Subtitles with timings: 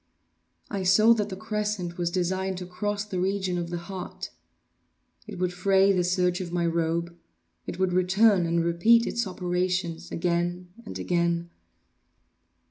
[0.71, 4.31] I saw that the crescent was designed to cross the region of the heart.
[5.27, 11.51] It would fray the serge of my robe—it would return and repeat its operations—again—and again.